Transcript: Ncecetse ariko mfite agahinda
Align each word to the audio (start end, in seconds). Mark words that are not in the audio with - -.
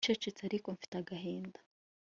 Ncecetse 0.03 0.41
ariko 0.49 0.67
mfite 0.75 0.93
agahinda 1.01 1.59